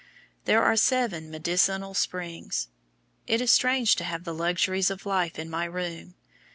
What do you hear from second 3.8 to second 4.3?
to have